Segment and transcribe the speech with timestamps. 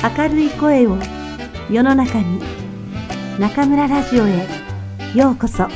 [0.00, 0.96] 明るい声を
[1.68, 2.40] 世の中に
[3.40, 4.46] 中村ラジオへ
[5.12, 5.66] ようこそ。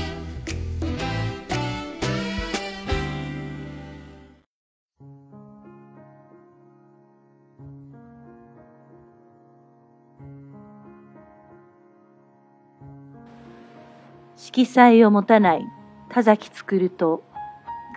[14.36, 15.64] 色彩を持たない
[16.10, 17.24] 田崎作と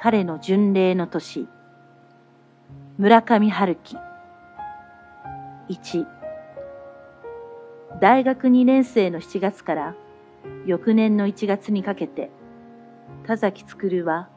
[0.02, 1.48] 彼の巡礼の年。
[2.98, 3.96] 村上春樹。
[5.70, 6.15] 1
[8.02, 9.96] 大学2年生の7月から
[10.66, 12.30] 翌年の1月にかけて
[13.26, 14.30] 田崎作は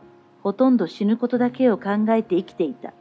[0.42, 2.94] ほとんど死ぬことだけを考えて生きていた。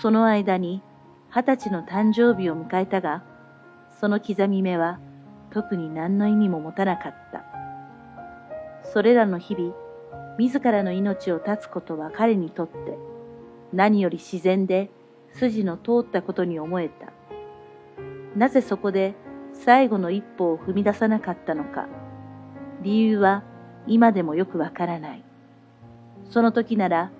[0.00, 0.82] その間に
[1.30, 3.22] 二十歳の誕生日を迎えたが、
[4.00, 4.98] その刻み目は
[5.50, 7.44] 特に何の意味も持たなかった。
[8.84, 9.74] それらの日々、
[10.38, 12.74] 自らの命を絶つことは彼にとって
[13.72, 14.90] 何より自然で
[15.34, 17.12] 筋の通ったことに思えた。
[18.34, 19.14] なぜそこで
[19.64, 21.86] 最後の一歩を踏み出さなかったのか。
[22.82, 23.42] 理由は
[23.86, 25.24] 今でもよくわからない。
[26.30, 27.10] その時なら、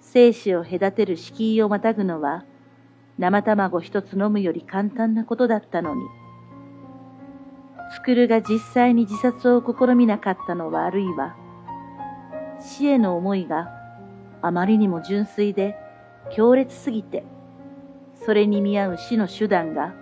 [0.00, 2.44] 生死を隔てる敷居をまたぐのは、
[3.18, 6.02] 生卵一つ飲むより簡単なことだったのに。
[7.92, 11.36] スクルが実際に自殺を試みなかったのはあるいは、
[12.60, 13.68] 死への思いが
[14.42, 15.76] あまりにも純粋で
[16.30, 17.24] 強烈すぎて、
[18.24, 19.94] それに見合う死の手段が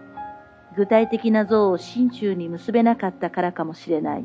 [0.79, 4.25] 具体的な像を心中に結べなかったからかもしれない。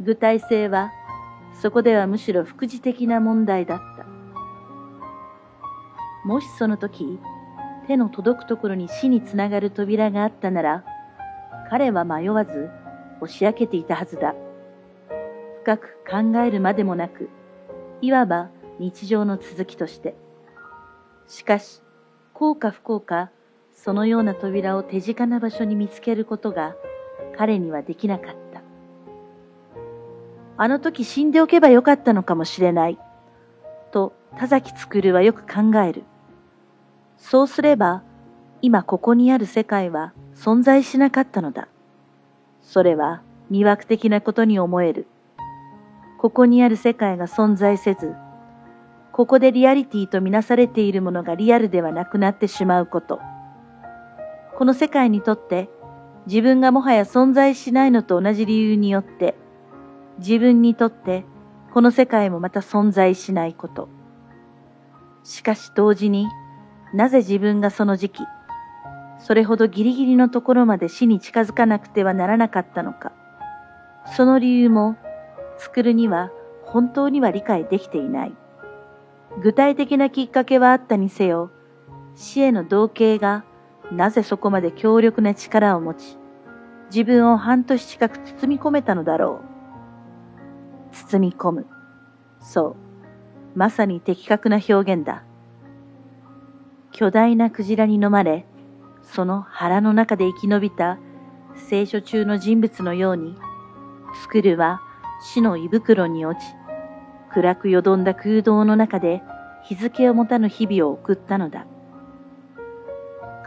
[0.00, 0.92] 具体性は
[1.60, 4.06] そこではむしろ副次的な問題だった。
[6.24, 7.18] もしその時、
[7.88, 10.84] 手の届くところに死につながる扉があったなら、
[11.68, 12.70] 彼は迷わず
[13.20, 14.36] 押し開けていたはずだ。
[15.64, 17.28] 深く考えるまでもなく、
[18.02, 20.14] いわば日常の続きとして。
[21.26, 21.82] しかし、
[22.34, 23.32] 幸か不幸か、
[23.84, 26.74] そのような扉を手近な場所に見つけることが
[27.36, 28.60] 彼にはできなかった。
[30.56, 32.98] あの時死んでおけばよかったのかもしれない。
[33.92, 36.02] と田崎作はよく考える。
[37.16, 38.02] そうすれば、
[38.62, 41.68] 今ここにある世界は存在しなかったのだ。
[42.60, 45.06] それは魅惑的なことに思える。
[46.18, 48.16] ここにある世界が存在せず、
[49.12, 53.20] ここでリアリティとみなされているものがリアルではなくなってしまうこと。
[54.58, 55.70] この世界にとって
[56.26, 59.36] 自分がもはや存在しないのと同じ理由によって
[60.18, 61.24] 自分にとって
[61.72, 63.88] この世界もまた存在しないこと。
[65.22, 66.26] しかし同時に
[66.92, 68.24] なぜ自分がその時期、
[69.20, 73.12] それほどギリギリのところまで死に近づかなくてはならなかったのか。
[74.16, 74.96] その理由も
[75.56, 76.32] 作るには
[76.64, 78.34] 本当には理解できていない。
[79.40, 81.52] 具体的なきっかけはあったにせよ、
[82.16, 83.44] 死への同型が
[83.92, 86.18] なぜそこまで強力な力を持ち、
[86.90, 89.40] 自分を半年近く包み込めたのだろ
[90.92, 90.94] う。
[90.94, 91.66] 包み込む。
[92.40, 92.76] そう。
[93.54, 95.24] まさに的確な表現だ。
[96.92, 98.46] 巨大なクジラに飲まれ、
[99.02, 100.98] その腹の中で生き延びた
[101.54, 103.36] 聖書中の人物のように、
[104.22, 104.80] スクルは
[105.22, 106.44] 死の胃袋に落ち、
[107.32, 109.22] 暗くよどんだ空洞の中で
[109.64, 111.66] 日付を持たぬ日々を送ったのだ。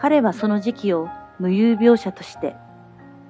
[0.01, 2.55] 彼はその時期を無有描写として、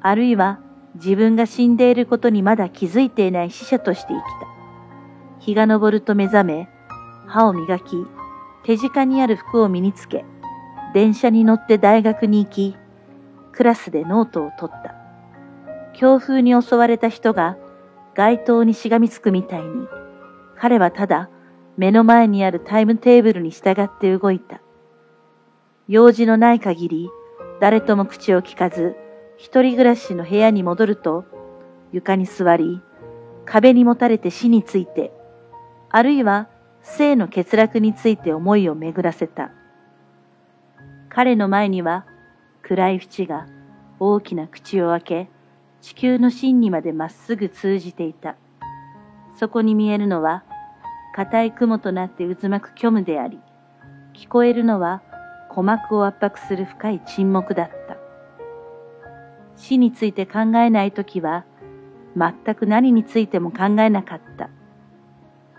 [0.01, 0.61] あるいは
[0.95, 4.47] 自分が死んでいることにまだ気づいていない死者として生きた。
[5.39, 6.69] 日が昇ると目覚め、
[7.27, 8.05] 歯を磨き、
[8.63, 10.23] 手近にある服を身につけ、
[10.93, 12.77] 電車に乗って大学に行き、
[13.51, 14.95] クラスでノートを取った。
[15.93, 17.57] 強風に襲われた人が
[18.15, 19.87] 街灯にしがみつくみたいに、
[20.57, 21.29] 彼はただ
[21.75, 24.61] 目の前にあるタイムテーブルに従って動いた。
[25.91, 27.09] 用事のない限り、
[27.59, 28.95] 誰とも口を聞かず、
[29.35, 31.25] 一人暮らしの部屋に戻ると、
[31.91, 32.81] 床に座り、
[33.43, 35.11] 壁にもたれて死について、
[35.89, 36.47] あるいは
[36.81, 39.51] 生の欠落について思いを巡らせた。
[41.09, 42.05] 彼の前には
[42.61, 43.47] 暗い淵が
[43.99, 45.29] 大きな口を開け、
[45.81, 48.37] 地球の芯にまでまっすぐ通じていた。
[49.37, 50.45] そこに見えるのは、
[51.13, 53.41] 硬い雲となって渦巻く虚無であり、
[54.13, 55.01] 聞こえるのは
[55.51, 57.97] 鼓膜を圧迫する深い沈黙だった。
[59.57, 61.43] 死について考えないときは、
[62.15, 64.49] 全く何についても考えなかった。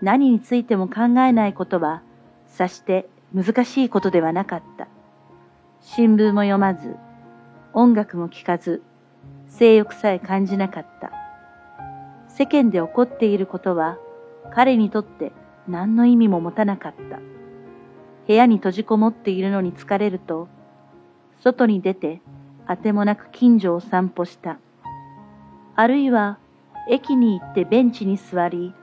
[0.01, 2.01] 何についても考えないことは、
[2.47, 4.87] さして難しいことではなかった。
[5.79, 6.95] 新聞も読まず、
[7.73, 8.81] 音楽も聴かず、
[9.47, 11.11] 性欲さえ感じなかった。
[12.27, 13.99] 世間で起こっていることは、
[14.51, 15.31] 彼にとって
[15.67, 17.19] 何の意味も持たなかった。
[18.27, 20.47] 部屋に閉じこもっているのに疲れると、
[21.41, 22.21] 外に出て、
[22.65, 24.59] あてもなく近所を散歩した。
[25.75, 26.37] あるいは、
[26.89, 28.73] 駅に行ってベンチに座り、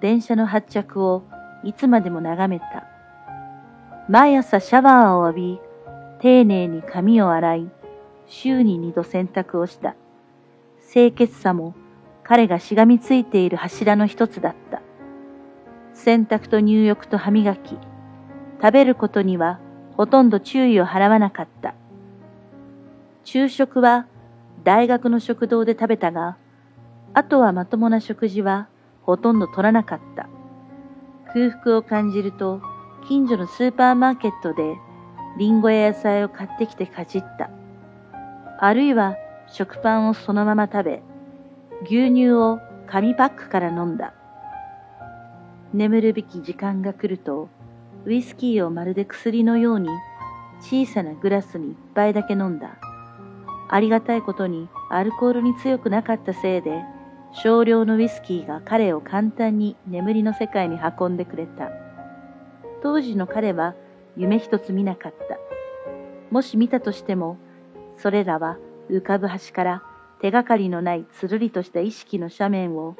[0.00, 1.22] 電車の発着を
[1.62, 2.86] いつまでも眺めた。
[4.08, 5.60] 毎朝シャワーを浴び、
[6.20, 7.70] 丁寧に髪を洗い、
[8.26, 9.94] 週に二度洗濯をした。
[10.92, 11.74] 清潔さも
[12.22, 14.82] 彼がしがみついている柱の一つだった。
[15.94, 17.78] 洗濯と入浴と歯磨き、
[18.64, 19.60] 食べることには
[19.94, 21.74] ほとんど注意を払わなかった。
[23.22, 24.06] 昼食は
[24.62, 26.38] 大学の食堂で食べたが、
[27.12, 28.68] あとはまともな食事は
[29.02, 30.30] ほとんど取らなかった。
[31.34, 32.62] 空腹を感じると、
[33.06, 34.78] 近所のスーパーマーケットで
[35.36, 37.50] リンゴや野菜を買ってきてかじった。
[38.58, 39.14] あるいは
[39.46, 41.02] 食パンをそのまま食べ、
[41.82, 44.14] 牛乳を紙パックから飲んだ。
[45.74, 47.50] 眠るべき時間が来ると、
[48.06, 49.88] ウイスキーをまるで薬のように
[50.60, 52.78] 小さなグラスに一杯だけ飲んだ。
[53.68, 56.82] ありがたいことにアルコールに強くなかったせいで、
[57.32, 61.70] 少量のウイスキーが彼を簡単に眠りの世界に運んでくれた。
[62.82, 63.74] 当時の彼は
[64.16, 65.38] 夢一つ見なかった。
[66.30, 67.38] もし見たとしても、
[67.96, 68.58] それらは
[68.90, 69.82] 浮かぶ端から
[70.20, 72.96] 手がかりのないつるりとした意識の斜面を、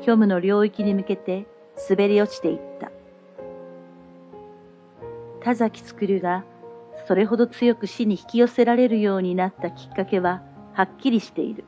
[0.00, 1.46] 虚無の領域に向けて
[1.88, 2.90] 滑り落ちていった。
[5.40, 6.44] 田崎るが
[7.06, 10.42] それほど強く死に引き寄せられるようになったきっかけは
[10.74, 11.64] はっきりしている。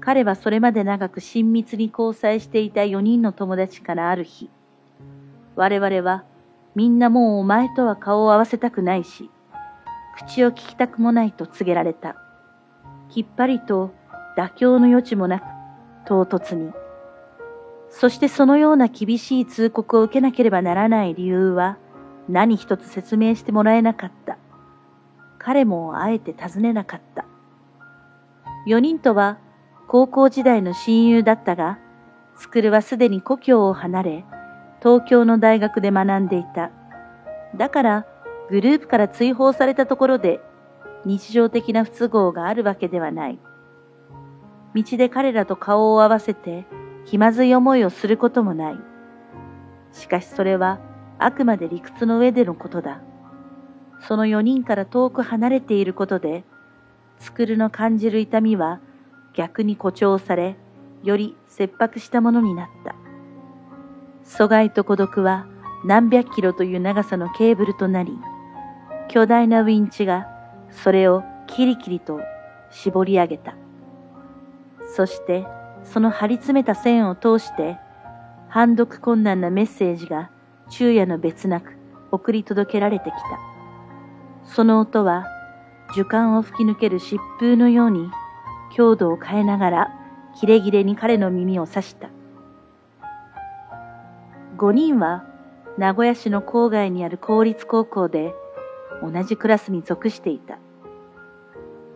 [0.00, 4.50] 彼はそれまで長く親密に交際していた4人の友達からある日、
[5.56, 6.24] 我々は
[6.74, 9.30] みんなもうお前とは顔を合わせたくないし、
[10.16, 12.16] 口を聞きたくもないと告げられた。
[13.10, 13.92] きっぱりと
[14.36, 15.44] 妥協の余地もなく、
[16.06, 16.72] 唐突に。
[17.90, 21.78] そしてそのような厳しい通告を受けなければならない理由は、
[22.28, 24.38] 何一つ説明してもらえなかった。
[25.38, 27.26] 彼もあえて尋ねなかった。
[28.66, 29.38] 四人とは
[29.88, 31.78] 高校時代の親友だったが、
[32.36, 34.24] スクルはすでに故郷を離れ、
[34.80, 36.70] 東京の大学で学んでいた。
[37.56, 38.06] だから、
[38.50, 40.40] グループから追放されたところで、
[41.04, 43.38] 日常的な不都合があるわけではない。
[44.74, 46.66] 道で彼らと顔を合わせて、
[47.04, 48.78] 気まずい思いをすることもない。
[49.92, 50.80] しかしそれは、
[51.24, 53.00] あくまで理屈の上でのことだ。
[54.06, 56.44] その4人から遠く離れていることで、
[57.18, 58.80] スクルの感じる痛みは
[59.32, 60.56] 逆に誇張され、
[61.02, 62.94] より切迫したものになった。
[64.22, 65.46] 疎外と孤独は
[65.86, 68.12] 何百キロという長さのケーブルとなり、
[69.08, 70.28] 巨大なウィンチが
[70.70, 72.20] それをキリキリと
[72.70, 73.56] 絞り上げた。
[74.94, 75.46] そして
[75.84, 77.78] その張り詰めた線を通して、
[78.50, 80.30] 判読困難なメッセージが
[80.68, 81.76] 昼夜の別なく
[82.10, 83.54] 送り届けられてきた。
[84.44, 85.26] その音は、
[85.94, 88.10] 樹幹を吹き抜ける疾風のように、
[88.74, 90.00] 強度を変えながら、
[90.36, 92.10] キレキレに彼の耳を刺した。
[94.56, 95.24] 五人は、
[95.78, 98.34] 名古屋市の郊外にある公立高校で、
[99.02, 100.58] 同じクラスに属していた。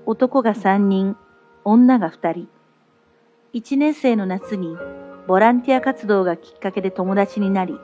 [0.07, 1.17] 男が三人、
[1.65, 2.49] 女が二人。
[3.53, 4.77] 一年生の夏に、
[5.27, 7.79] ボランティア活動がきっかけで友達になり、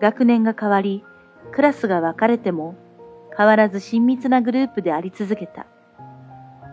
[0.00, 1.04] 学年が変わり、
[1.52, 2.76] クラスが分かれても、
[3.36, 5.66] 変わらず親密なグループであり続けた。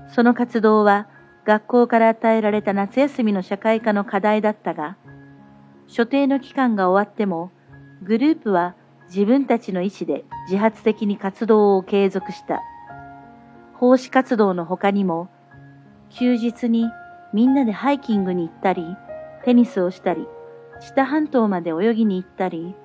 [0.09, 1.07] その活動は、
[1.45, 4.97] 学校から与えられた夏休みの社会科の課題だったが、
[5.87, 7.51] 所定の期間が終わっても、
[8.01, 8.75] グループは
[9.07, 12.61] 自分たちの意思で自発的に活動を継続した。
[13.75, 15.29] 奉仕活動の他にも、
[16.09, 16.89] 休日に
[17.33, 18.83] みんなでハイキングに行ったり、
[19.43, 20.27] テニスをしたり、
[20.79, 22.75] 知多半島まで泳ぎに行ったり、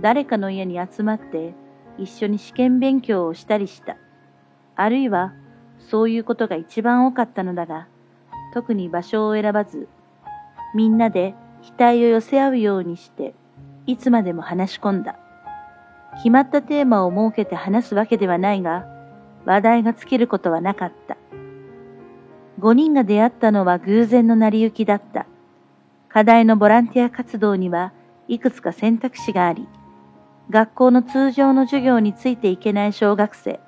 [0.00, 1.54] 誰かの家に集まって
[1.98, 3.96] 一緒に試験勉強をしたりした。
[4.74, 5.32] あるいは
[5.78, 7.88] そういうことが一番多かったのだが、
[8.54, 9.88] 特に場所を選ばず、
[10.74, 11.34] みんなで
[11.78, 13.34] 額を寄せ合うようにして、
[13.86, 15.18] いつまでも話し込んだ。
[16.16, 18.86] 決まったテーマを設けて話すわけではないが、
[19.44, 21.16] 話題が尽きることはなかった。
[22.58, 25.26] 五人が出会ったのは偶然の成り行きだった。
[26.08, 27.92] 課題のボランティア活動には
[28.28, 29.66] いくつか選択肢があり、
[30.52, 33.58] 学校の通常の授業についていけない小学生、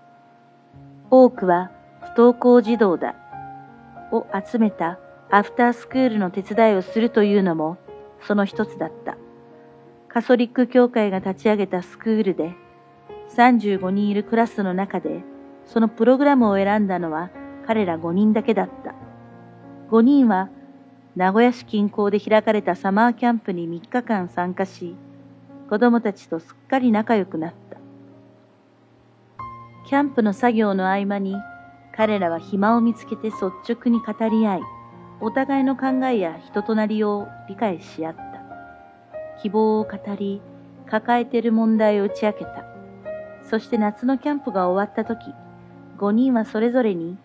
[1.10, 1.70] 多くは
[2.02, 3.14] 不登校児童だ、
[4.12, 4.98] を集めた
[5.30, 7.78] アフタースクールの手伝いをするというのも
[8.20, 9.16] その一つだった。
[10.08, 12.54] カソリック教会が立ち上げたスクールで
[13.34, 15.22] 35人いるクラスの中で
[15.64, 17.30] そのプログラムを選んだのは
[17.66, 18.94] 彼ら5人だけだった。
[19.90, 20.50] 5人は
[21.16, 24.96] 名古屋市近郊で開かれたサマーキャンプに3日間参加し、
[25.68, 27.78] 子供たちとすっかり仲良くなった。
[29.86, 31.36] キャンプの作業の合間に
[31.96, 34.60] 彼らは暇を見つけて率直に語り合い、
[35.20, 38.22] お互いの考えや人となりを理解し合った。
[39.40, 40.42] 希望を語り、
[40.90, 42.64] 抱えている問題を打ち明けた。
[43.48, 45.32] そして夏のキャンプが終わった時、
[45.98, 47.16] 5人はそれぞれに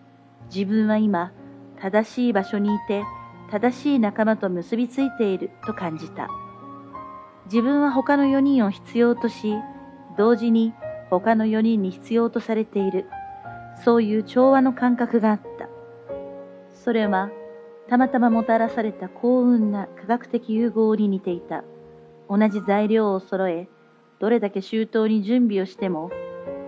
[0.54, 1.32] 自分は今
[1.80, 3.02] 正しい場所にいて
[3.50, 6.28] 正しい仲間と結びついていると感じた。
[7.46, 9.56] 自分は他の4人を必要とし、
[10.16, 10.74] 同時に
[11.10, 13.06] 他の4人に必要とされている。
[13.84, 15.68] そういう調和の感覚があった。
[16.72, 17.30] それは、
[17.88, 21.64] たまたまもたらされた幸運な科学的融合に似ていた。
[22.28, 23.68] 同じ材料を揃え、
[24.20, 26.10] どれだけ周到に準備をしても、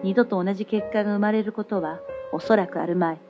[0.03, 2.01] 二度と同じ結果が生まれることは
[2.33, 3.21] おそらくあるまい。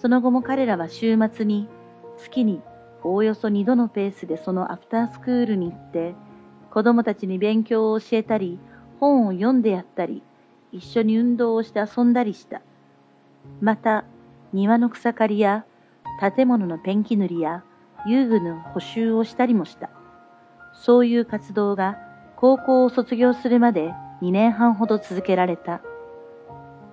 [0.00, 1.68] その後も彼らは週末に
[2.16, 2.62] 月に
[3.04, 6.14] おおよそ二度のペースでそのアフタースクールに行って、
[6.72, 8.58] 子供たちに勉強を教えたり、
[8.98, 10.22] 本を読んでやったり、
[10.72, 12.62] 一緒に運動をして遊んだりした。
[13.60, 14.04] また、
[14.52, 15.64] 庭の草刈りや
[16.18, 17.62] 建物のペンキ塗りや
[18.06, 19.90] 遊具の補修をしたりもした。
[20.72, 21.98] そういう活動が
[22.36, 23.92] 高校を卒業するまで
[24.22, 25.80] 2年半ほど続けられた。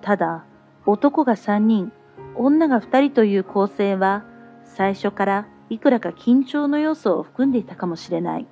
[0.02, 0.44] ただ、
[0.86, 1.92] 男が3人、
[2.36, 4.24] 女が2人という構成は
[4.64, 8.46] 最初からいくらか緊張の要素を含んでいたかもしれない。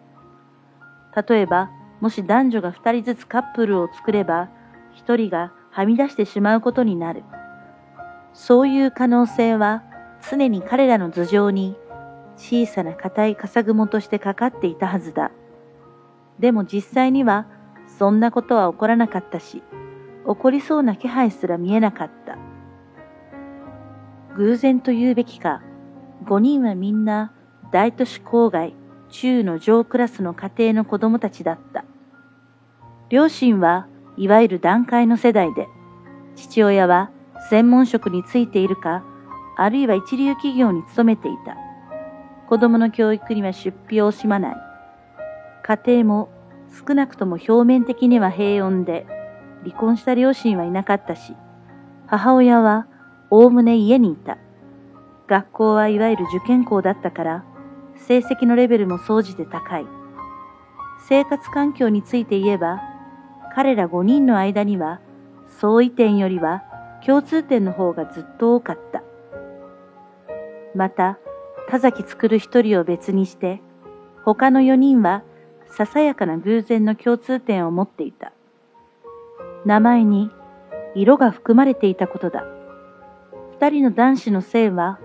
[1.29, 4.49] 例えば、もし男女が2人ずつカップルを作れば、
[4.97, 7.23] 1人がはみ出してしまうことになる。
[8.33, 9.83] そういう可能性は
[10.31, 11.77] 常に彼らの頭上に
[12.37, 15.31] 小さな硬い笠雲としてかかっていたはずだ。
[16.39, 17.47] でも実際には
[17.99, 19.63] そんなことは起こらなかったし、
[20.27, 22.39] 起こりそうな気配すら見えなかった。
[24.37, 25.61] 偶然と言うべきか、
[26.25, 27.33] 5人はみんな
[27.73, 28.75] 大都市郊外、
[29.11, 31.85] 中の上クラスの家庭の子供たちだった。
[33.09, 33.87] 両親は
[34.17, 35.67] いわゆる団塊の世代で、
[36.37, 37.11] 父親は
[37.49, 39.03] 専門職についているか、
[39.57, 41.57] あるいは一流企業に勤めていた。
[42.49, 44.57] 子供の教育には出費を惜しまない。
[45.63, 46.29] 家庭も
[46.87, 49.07] 少なくとも表面的には平穏で、
[49.65, 51.35] 離婚した両親はいなかったし、
[52.07, 52.87] 母親は
[53.31, 54.39] おおむね家にいた。
[55.31, 57.45] 学校はいわゆる受験校だったから、
[57.95, 59.87] 成績のレベルも総じて高い。
[61.09, 62.81] 生活環境について言えば、
[63.55, 65.01] 彼ら5人の間には、
[65.49, 66.65] 相違点よりは
[67.07, 69.05] 共通点の方がずっと多かった。
[70.75, 71.17] また、
[71.69, 73.63] 田崎作る一人を別にして、
[74.25, 75.23] 他の4人は
[75.67, 78.33] ささやかな偶然の共通点を持っていた。
[79.65, 80.29] 名前に
[80.97, 82.45] 色が含まれていたことだ。
[83.53, 84.99] 二人の男子の姓は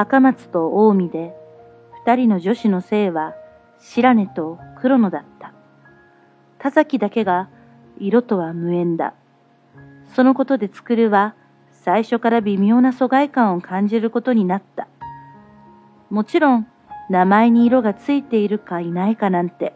[0.00, 1.34] 赤松と近江で、
[2.06, 3.34] 二人の女子の姓は
[3.78, 5.52] 白根と黒野だった。
[6.58, 7.50] 田崎だけが
[7.98, 9.12] 色とは無縁だ。
[10.14, 11.34] そのことで作るは
[11.70, 14.88] 最初から微妙な疎外感を感じることになった。
[16.08, 16.66] もちろん
[17.10, 19.74] 名前に色がついているかいないかなんて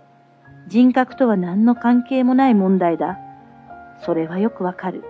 [0.68, 3.18] 人格とは何の関係もない問題だ。
[4.06, 5.04] それはよくわかる。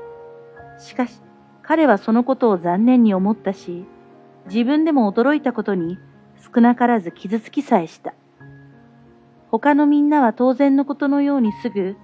[0.81, 1.23] しかし、
[1.63, 3.87] 彼はそのことを残念に思ったし、
[4.47, 5.99] 自分でも驚いたことに
[6.55, 8.15] 少なからず傷つきさえした。
[9.51, 11.97] 他のみんなは当然のことのようにすぐ、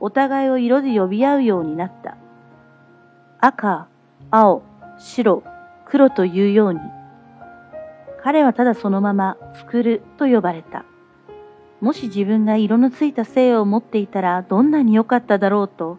[0.00, 2.16] お互いを色で呼び合うようになった。
[3.40, 3.88] 赤、
[4.30, 4.62] 青、
[4.98, 5.42] 白、
[5.84, 6.80] 黒というように。
[8.22, 10.84] 彼はただそのまま作ると呼ばれた。
[11.80, 15.98] もし自分が色のついた性を持っていたらどんなに良かっただろうと、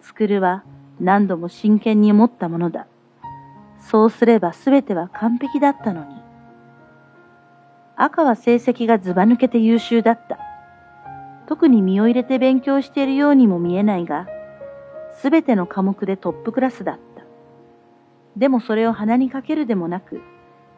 [0.00, 0.62] スクルは
[1.00, 2.86] 何度も真剣に思ったものだ。
[3.90, 6.16] そうすれば全ては完璧だったのに。
[7.94, 10.38] 赤は成績がずば抜けて優秀だった。
[11.46, 14.26] 特に身を入れて勉強しているようにも見えないが、
[15.12, 17.24] すべての科目でトップクラスだった。
[18.36, 20.20] でもそれを鼻にかけるでもなく、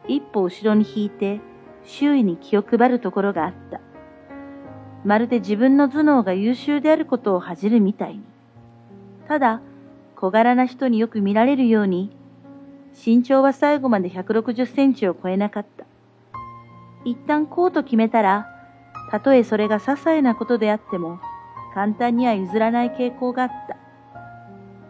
[0.06, 1.40] 一歩後ろに引いて
[1.84, 3.80] 周囲に気を配るところがあった。
[5.04, 8.22] まるで自分の頭脳が優秀であることを恥じるみたいに。
[9.26, 9.62] ただ、
[10.14, 12.17] 小柄な人によく見られるように、
[13.04, 15.84] 身長は最後まで160センチを超えなかった。
[17.04, 18.48] 一旦こうと決めたら、
[19.10, 21.20] たとえそれが些細なことであっても、
[21.74, 23.76] 簡単には譲らない傾向があった。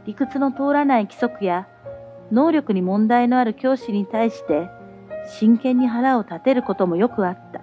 [0.07, 1.69] 理屈の通らない規則や、
[2.33, 4.71] 能力に問題のある教師に対して、
[5.27, 7.61] 真剣に腹を立てることもよくあった。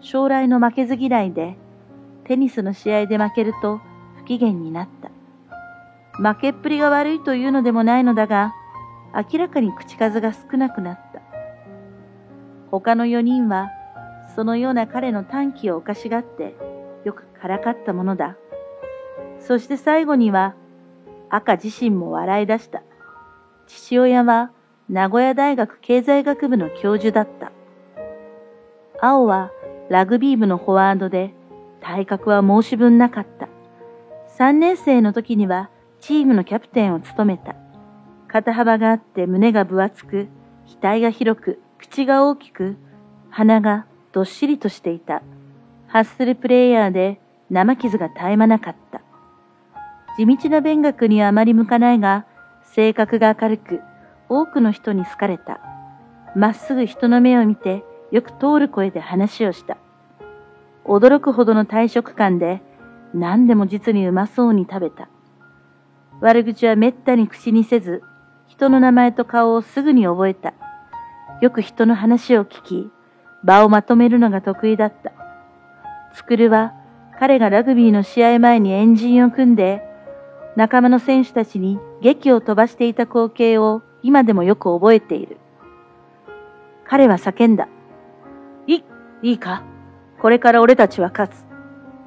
[0.00, 1.56] 将来の負けず嫌いで、
[2.24, 3.80] テニスの試合で負けると
[4.16, 5.10] 不機嫌になった。
[6.16, 8.54] 負けっぷりが悪いというのでもないのだが、
[9.14, 11.20] 明らかに口数が少なくなった。
[12.70, 13.70] 他の4人は、
[14.36, 16.54] そのような彼の短気をおかしがって、
[17.04, 18.36] よくからかったものだ。
[19.40, 20.54] そして最後には、
[21.30, 22.82] 赤自身も笑い出した。
[23.66, 24.50] 父親は
[24.88, 27.52] 名古屋大学経済学部の教授だった。
[29.00, 29.52] 青は
[29.88, 31.32] ラグビー部のフォワードで
[31.80, 33.48] 体格は申し分なかった。
[34.38, 37.54] 3年生の時にはチームのキャプテンを務めた。
[38.32, 40.28] 肩幅があって胸が分厚く、
[40.80, 42.76] 額が広く、口が大きく、
[43.28, 45.22] 鼻がどっしりとしていた。
[45.88, 47.20] ハッスルプレイヤーで
[47.50, 49.02] 生傷が絶え間なかった。
[50.16, 52.24] 地道な勉学にはあまり向かないが、
[52.62, 53.80] 性格が明るく、
[54.28, 55.60] 多くの人に好かれた。
[56.36, 57.82] まっすぐ人の目を見て、
[58.12, 59.76] よく通る声で話をした。
[60.84, 62.62] 驚くほどの体食感で、
[63.12, 65.08] 何でも実にうまそうに食べた。
[66.20, 68.04] 悪口はめったに口にせず、
[68.50, 70.54] 人の名前と顔をすぐに覚えた。
[71.40, 72.90] よく人の話を聞き、
[73.44, 75.12] 場をまとめるのが得意だった。
[76.12, 76.74] つくるは
[77.20, 79.84] 彼がラグビーの試合前にエンジンを組んで、
[80.56, 85.38] 仲間の選手たちに劇を飛ばしていた光景を今でもよく覚えている。
[86.84, 87.68] 彼は叫んだ。
[88.66, 88.82] い、
[89.22, 89.62] いいか？
[90.20, 91.46] これから俺たちは勝つ。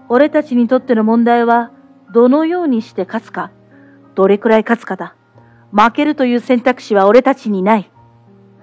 [0.10, 1.72] 俺たちにとっての問題は、
[2.14, 3.52] どのようにして勝つか、
[4.14, 5.16] どれくらい勝つかだ。
[5.76, 7.92] 負けるという選択肢は俺たちにない。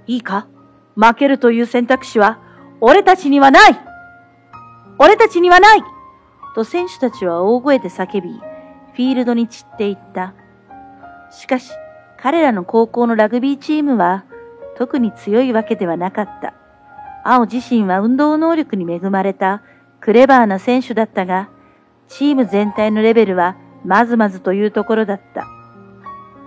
[0.07, 0.47] いいか？
[0.95, 2.39] 負けるという選択肢は
[2.81, 3.81] 俺たちにはない
[4.99, 5.83] 俺たちにはない
[6.55, 10.35] と選手たちは大声で叫び、フィールドに散っていった。
[11.31, 11.73] しかし、
[12.19, 14.25] 彼らの高校のラグビーチームは
[14.77, 16.55] 特に強いわけではなかった。
[17.25, 19.63] 青自身は運動能力に恵まれた
[20.01, 21.51] クレバーな選手だったが、
[22.09, 25.47] チーム全体のレベルはまずまずというところだった。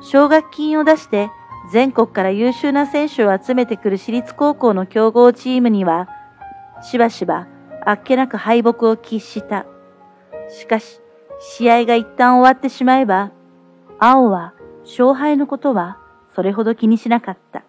[0.03, 1.31] 奨学金を出して
[1.71, 6.09] 全国から優秀な選手を集めてくる私立高校の強豪チームには、
[6.81, 7.47] しばしば
[7.85, 9.65] あっけなく敗北を喫した。
[10.49, 10.99] しかし、
[11.39, 13.31] 試合が一旦終わってしまえば、
[13.97, 15.97] 青は勝敗のことは
[16.35, 17.63] それほど気にしなかった。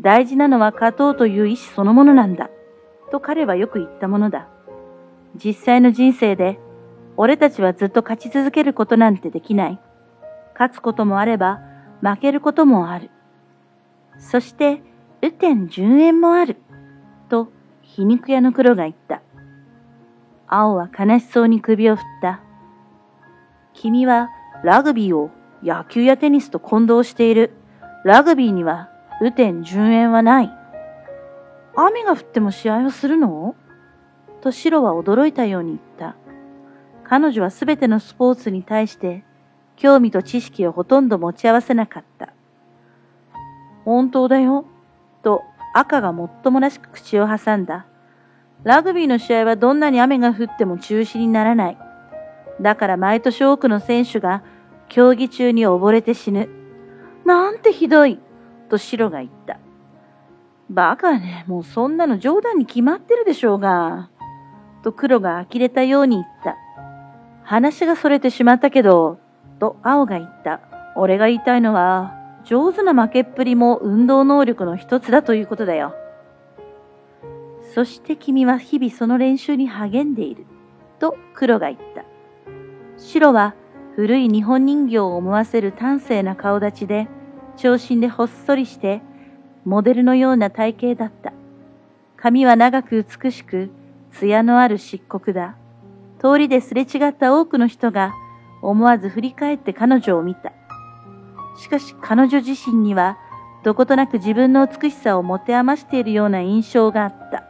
[0.00, 2.48] 大事なのは勝とうという意志そのものなんだ。
[3.10, 4.48] と彼はよく言ったものだ。
[5.34, 6.60] 実際の人生で、
[7.16, 9.80] 俺たちはずっと勝ち続けることなんてできない。
[10.54, 11.60] 勝つこともあれば、
[12.00, 13.10] 負けることもある。
[14.18, 14.82] そして、
[15.22, 16.56] 雨天順延もある。
[17.28, 17.50] と、
[17.82, 19.22] 皮肉屋の黒が言った。
[20.46, 22.40] 青は悲しそうに首を振った。
[23.72, 24.28] 君は
[24.62, 25.30] ラグビーを
[25.62, 27.52] 野球やテニスと混同している。
[28.04, 28.90] ラグビーには
[29.20, 30.50] 雨天順延はない。
[31.74, 33.56] 雨が降っても試合をするの？
[34.42, 36.16] とシロは驚いたように言った。
[37.02, 39.24] 彼女はすべてのスポーツに対して
[39.76, 42.32] 興味と知識をほとんど持ち合わせなかった。
[43.84, 44.64] 本当だよ。
[45.22, 45.42] と
[45.74, 47.86] 赤がもっともらしく口を挟んだ。
[48.62, 51.78] ラグビーの試合はどんなに雨が降っても中止にならない。
[52.60, 54.42] だから毎年多くの選手が
[54.88, 56.48] 競技中に溺れて死ぬ。
[57.24, 58.20] なんてひどい。
[58.70, 59.58] とシロが言った。
[60.70, 64.08] バカね、もうそんなの冗談に決まってるでしょうが。
[64.82, 66.56] と黒が呆れたように言った。
[67.42, 69.18] 話がそれてしまったけど、
[69.64, 70.60] と青が言った。
[70.94, 75.94] 俺が言いたいのは、上手な負けっぷりも運動能力の一つだということだよ。
[77.74, 80.44] そして君は日々その練習に励んでいる。
[80.98, 82.04] と黒が言った。
[82.98, 83.54] 白は
[83.96, 87.08] 古い日本人形を思わせる端正な顔立ちで、
[87.56, 89.00] 長身でほっそりして、
[89.64, 91.32] モデルのような体型だった。
[92.18, 93.70] 髪は長く美しく、
[94.12, 95.56] 艶のある漆黒だ。
[96.18, 98.12] 通りですれ違った多くの人が
[98.70, 100.52] 思わず振り返って彼女を見た。
[101.60, 103.18] しかし彼女自身には
[103.62, 107.44] どことなく自分の美しさを持て余しているような印象があった。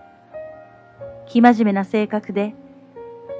[1.27, 2.55] 生真面目な性格で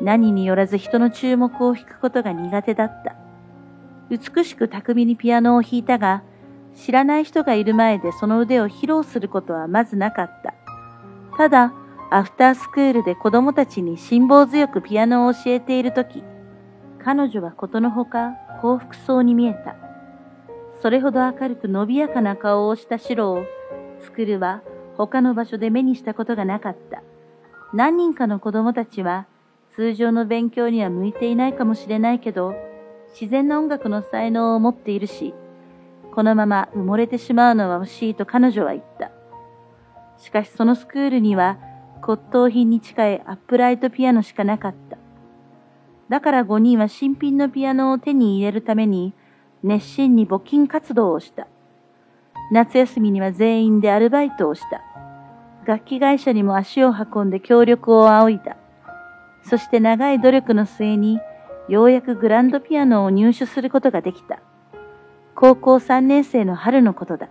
[0.01, 3.17] 何によらず人の注目を引くことが苦手だった。
[4.11, 6.23] 美しく巧みにピアノを弾いたが、
[6.75, 10.55] 知らない人がいる前でその腕を披露することはまずなかった。
[11.37, 11.73] ただ、
[12.11, 16.23] アフタースクールで子供たちに辛抱強くピアノを教えているとき、
[17.05, 18.31] 彼女はことのほか
[18.63, 19.77] 幸福そうに見えた。
[20.81, 23.45] それほど明るく伸びやかな顔をした白を、
[24.01, 24.63] 作るは
[24.97, 27.03] 他の場所で目にしたことがなかった。
[27.75, 29.27] 何人かの子供たちは
[29.75, 32.55] 通常の勉強には向いていないかもしれないけど、
[33.13, 35.35] 自然な音楽の才能を持っているし、
[36.15, 39.11] このまま埋もれてしまうのは惜しいと彼女は言った。
[40.17, 41.59] しかしそのスクールには
[42.01, 45.04] 骨董品に近いアップライトピアノしかなかった。
[46.09, 49.15] だから5人は新品のピアノを手に入れるために
[49.63, 51.47] 熱心に募金活動をした。
[52.51, 54.83] 夏休みには全員でアルバイトをした。
[55.65, 58.57] 楽器会社にも足を運んで協力を仰いだ。
[59.43, 61.21] そして長い努力の末に
[61.69, 64.41] ようやくグランドピアノを入手することができた。
[65.35, 67.29] 高校3年生の春のことだ。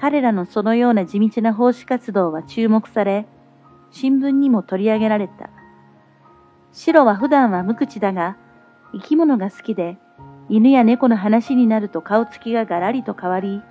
[0.00, 3.26] 彼らのそのような地道な奉仕活動は注目され、
[3.90, 5.50] 新聞にも取り上げられた。
[6.72, 8.36] 白は普段は無口だが、
[8.92, 9.98] 生き物が好きで、
[10.48, 13.62] 犬や猫の話になると顔つきがガラリと変わり、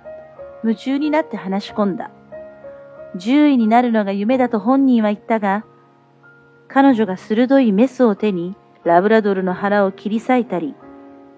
[0.62, 2.10] 夢中になって話し込んだ。
[3.18, 5.64] 獣医になるのが夢だと本人は言ったが、
[6.68, 10.74] 彼女が鋭いメスを手にラブラドルの腹を切り裂いたり、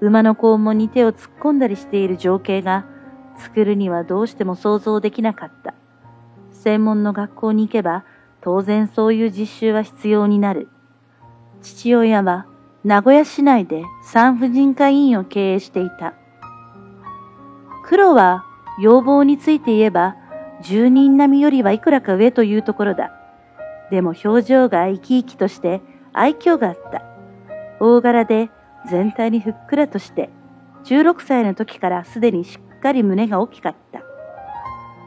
[0.00, 2.86] 馬の肛門に手を突っ込んだりしている情景が
[3.36, 5.74] 作るにはどうしても想像できなかった。
[6.50, 8.04] 専門の学校に行けば
[8.40, 10.68] 当然そういう実習は必要になる。
[11.62, 12.46] 父親は
[12.84, 16.14] 名古屋市内で産婦人科医院を経営していた。
[17.84, 18.44] 黒は
[18.80, 20.16] 要望について言えば
[20.62, 23.12] 住人並みよりはいくらか上というところだ。
[23.90, 27.02] でも表情が生き生きとして愛嬌があった。
[27.80, 28.50] 大柄で
[28.88, 30.30] 全体にふっくらとして、
[30.84, 34.02] 16歳の時からすでにしっかり胸が大きかった。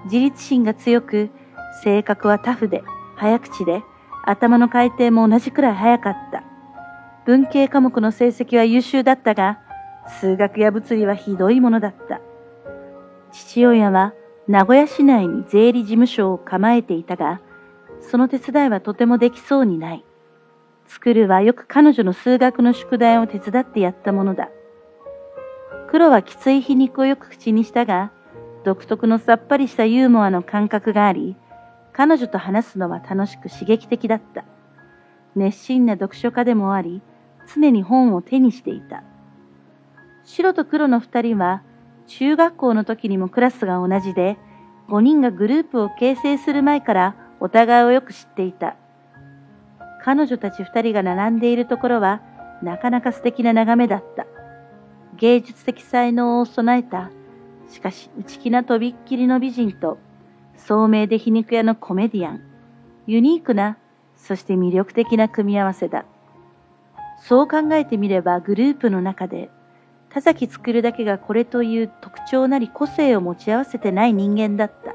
[0.05, 1.29] 自立心が強く、
[1.83, 2.83] 性格はタフで、
[3.15, 3.83] 早口で、
[4.25, 6.43] 頭の回転も同じくらい早かった。
[7.25, 9.59] 文系科目の成績は優秀だったが、
[10.19, 12.21] 数学や物理はひどいものだった。
[13.31, 14.13] 父親は
[14.47, 17.41] 名古屋市内に税理事務所を構えていたが、
[18.01, 20.05] その手伝いはとてもできそうにない。
[20.87, 24.49] 作るはよく彼女の数学の宿題を手伝ってやったものだ。
[25.89, 28.11] 黒はきつい皮肉をよく口にしたが、
[28.63, 31.35] 独特のさっぱりしたユーモアの感覚があり、
[31.93, 34.43] 彼女と話すのは楽しく刺激的だった。
[35.35, 37.01] 熱心な読書家でもあり、
[37.53, 39.03] 常に本を手にしていた。
[40.23, 41.61] 白と黒の二人は、
[42.07, 44.37] 中学校の時にもクラスが同じで、
[44.89, 48.75] 5人がグループを形成する前からお互いをよく知っていた。
[50.03, 52.21] 彼女たち二人が並んでいるところは、
[52.61, 54.25] なかなか素敵な眺めだった。
[55.17, 57.11] 芸術的才能を備えた、
[57.69, 59.97] しかし内気なとびっきりの美人と、
[60.65, 62.41] 聡明で皮肉屋のコメディアン、
[63.05, 63.77] ユニークな、
[64.15, 66.05] そして魅力的な組み合わせだ。
[67.21, 69.49] そう考えてみればグループの中で
[70.09, 74.93] 田崎作るだけがこれという特徴なり個性を持ち合わせてない人間だった。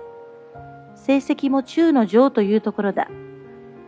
[0.94, 3.09] 成績も中の上というところだ。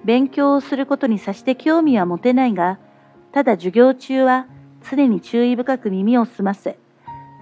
[0.05, 2.79] 勉強をすることにさして興味は持てないが、
[3.33, 4.47] ただ授業中は
[4.91, 6.79] 常に注意深く耳を澄ませ、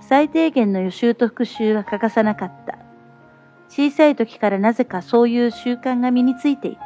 [0.01, 2.88] 最低限の予習と復習は欠かさなかった。
[3.69, 6.83] 小さい時からなぜかそういう習慣が身についていた。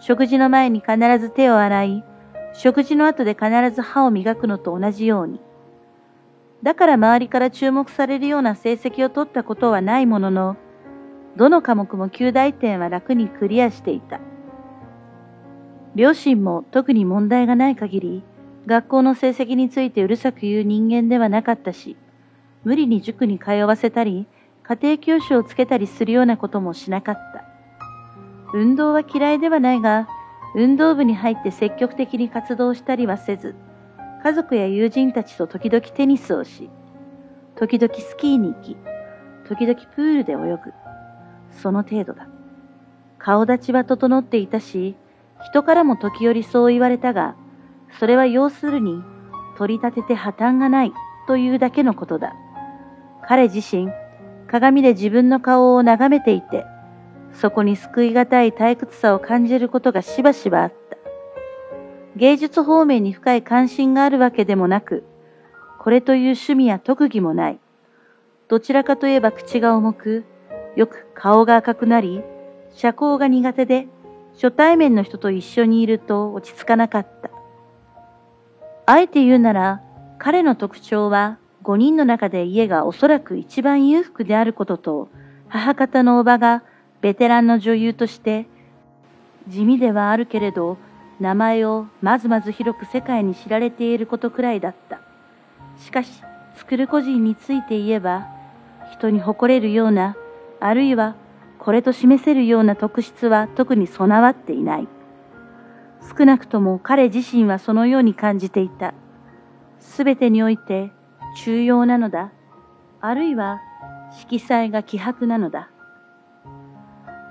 [0.00, 2.04] 食事の前に必ず手を洗い、
[2.52, 5.40] 食事の後で必ず歯を磨くのと同じように。
[6.62, 10.56] だから周りから注目されるような成績を取ったことはないものの、
[11.36, 14.20] どの科目も9大点は楽にクリアしていた。
[15.94, 18.24] 両親も特に問題がない限り、
[18.66, 21.96] 学校の成績についてうるさく言う人間ではなかったし、
[22.62, 24.26] 無理に塾に通わせたり、
[24.66, 27.44] 家庭教師をつけたりするようなこともしなかった。
[28.54, 30.08] 運動は嫌いではないが、
[30.54, 33.54] 運動部に入って積極的に活動したりはせず、
[34.22, 36.70] 家族や友人たちと時々テニスをし、
[37.56, 38.76] 時々スキーに行き、
[39.46, 40.58] 時々プールで泳ぐ。
[41.50, 42.26] その程度だ。
[43.18, 44.96] 顔立ちは整っていたし、
[45.42, 47.36] 人からも時折そう言われたが、
[47.98, 49.02] それは要するに、
[49.58, 50.92] 取り立てて破綻がない
[51.26, 52.34] というだけのことだ。
[53.26, 53.88] 彼自身、
[54.54, 56.64] 鏡で自分の顔を眺めていて、
[57.32, 60.96] そこに救いがたい退屈さを感じることがしばしばあった。
[62.14, 65.02] 芸術方面に深い関心があるわけでもなく、
[65.80, 67.58] これという趣味や特技もない。
[68.46, 70.22] どちらかといえば口が重く、
[70.76, 72.22] よく顔が赤くなり、
[72.70, 73.88] 社交が苦手で、
[74.34, 77.30] 初対面の人と一緒にいると落ち着かなかった。
[78.86, 79.82] あえて言うなら、
[80.18, 85.08] 彼の特徴は5人の中で家がおそらく一番裕福であることと、
[85.48, 86.62] 母方のおばが
[87.00, 88.46] ベテランの女優として
[89.48, 90.78] 地味ではあるけれど
[91.20, 95.00] 名前をまずまず広く世界に知られていることくらいだった。
[95.78, 96.22] しかし
[96.54, 98.28] 作る個人について言えば
[98.92, 100.16] 人に誇れるような
[100.60, 101.16] あるいは
[101.58, 104.88] これと示せるような特質は特に備わっていない。
[106.16, 108.92] 少なくとも彼自身はそのように感じていた。
[109.80, 110.90] すべてにおいて
[111.34, 112.32] 重要なのだ。
[113.00, 113.60] あるいは
[114.12, 115.70] 色彩が希薄なのだ。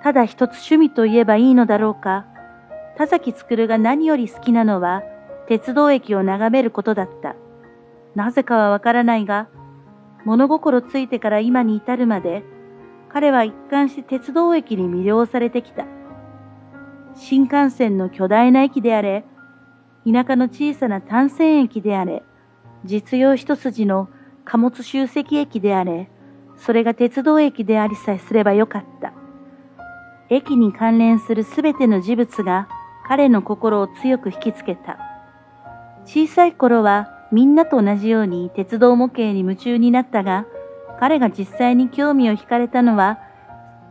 [0.03, 2.25] ただ一つ趣味と言えばいいのだろうか。
[2.97, 5.01] 田崎作が何より好きなのは、
[5.47, 7.35] 鉄道駅を眺めることだった。
[8.15, 9.47] なぜかはわからないが、
[10.25, 12.43] 物心ついてから今に至るまで、
[13.09, 15.85] 彼は一貫して鉄道駅に魅了されてきた。
[17.15, 19.23] 新幹線の巨大な駅であれ、
[20.05, 22.23] 田舎の小さな単線駅であれ、
[22.85, 24.09] 実用一筋の
[24.45, 26.09] 貨物集積駅であれ、
[26.57, 29.13] それが鉄道駅でありさえすればよかった。
[30.29, 32.67] 駅に関連するすべての事物が
[33.07, 34.97] 彼の心を強く引きつけた。
[36.05, 40.45] 小さい頃はみんなと同じように鉄道模型に夢中になったが、
[40.99, 43.19] 彼が実際に興味を惹かれたのは、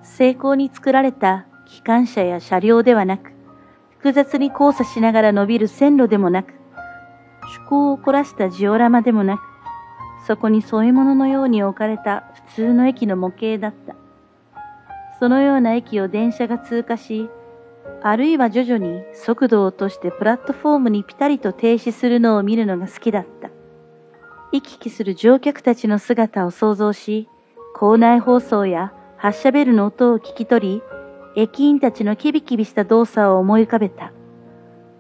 [0.03, 3.33] 成功に作られた機関車や車両ではなく、
[3.99, 6.55] 複雑に交差しながら伸びる線路でもなく、
[7.45, 9.41] 趣向を凝らしたジオラマでもなく、
[10.27, 13.97] そこに添え物のように置かれた普通の駅の模型だった。
[15.19, 17.29] そのような駅を電車が通過し、
[18.03, 23.51] あるいは徐々に速度を落としてプラットフォームにピタリと停止するのを見るのが好きだった。
[24.53, 27.29] 行き来する乗客たちの姿を想像し、
[27.75, 30.83] 校内放送や発車ベルの音を聞き取り、
[31.35, 34.13] 駅員たちのキビキビした動作を思い浮かべた。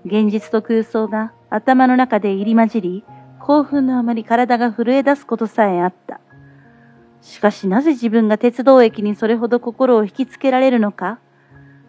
[0.05, 3.05] 現実と空想が頭の中で入り混じり、
[3.41, 6.21] 興奮のあまり体が震え出すことさえあった。
[7.21, 11.19] しかしなぜ自分が鉄道駅にそれほど心を引きつけられるのか、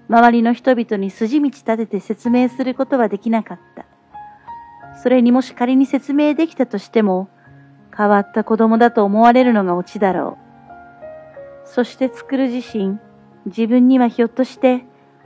[0.09, 3.85] 周りの人々に筋道立てて説明することはできなかった。
[5.01, 7.29] それにもし仮に説明できたとしても、
[7.95, 10.37] 変わった子供だと思われるのがオチだろ
[11.65, 11.67] う。
[11.67, 12.99] そして作る自身、
[13.45, 14.85] 自分にはひょっとして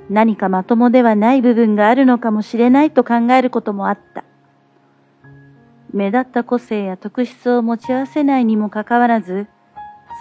[0.10, 4.24] 何かまともではない部分があるのかもしれないと考えることもあった。
[5.94, 9.48] 目立った個性や特質を持ち合わせないにもかかわらず、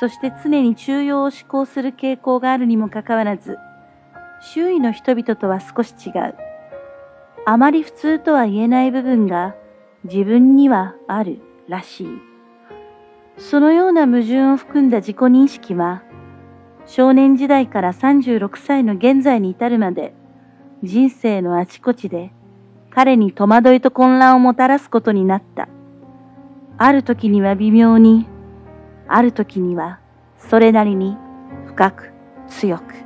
[0.01, 3.59] そして常に中庸を思考する傾向があるにもかかわらず、
[4.41, 6.35] 周囲の人々とは少し違う。
[7.47, 9.55] あまり普通とは言えない部分が
[10.05, 12.09] 自分にはあるらしい。
[13.39, 16.03] そのような矛盾を含んだ自己認識は
[16.87, 20.15] 少年時代から36歳の現在に至るまで、
[20.83, 22.31] 人生のあちこちで
[22.97, 25.69] 彼に戸惑いと混乱をもたらすことになった。
[26.79, 28.27] ある時には微妙に、
[29.07, 30.01] ある時には
[30.39, 31.15] それなりに
[31.67, 32.13] 深く
[32.49, 33.06] 強く。